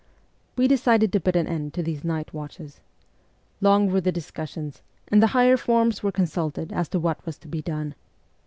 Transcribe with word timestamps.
We 0.55 0.67
decided 0.67 1.13
to 1.13 1.19
put 1.19 1.35
an 1.35 1.45
end 1.45 1.75
to 1.75 1.83
these 1.83 2.03
night 2.03 2.33
watches. 2.33 2.81
Long 3.61 3.91
were 3.91 4.01
the 4.01 4.11
discussions, 4.11 4.81
and 5.09 5.21
the 5.21 5.27
higher 5.37 5.57
forms 5.57 6.01
were 6.01 6.11
consulted 6.11 6.73
as 6.73 6.89
to 6.89 6.99
what 6.99 7.23
was 7.23 7.37
to 7.37 7.47
be 7.47 7.61
done. 7.61 7.93